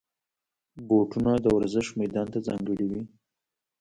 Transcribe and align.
بوټونه 0.87 1.31
د 1.39 1.45
ورزش 1.57 1.87
میدان 1.99 2.27
ته 2.33 2.39
ځانګړي 2.47 2.85
وي. 2.91 3.01